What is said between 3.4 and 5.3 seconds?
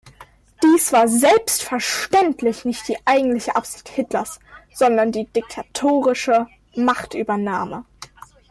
Absicht Hitlers, sondern die